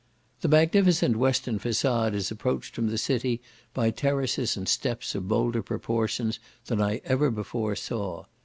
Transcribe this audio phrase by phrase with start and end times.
[0.39, 3.39] The magnificent western facade is approached from the city
[3.71, 8.25] by terraces and steps of bolder proportions than I ever before saw.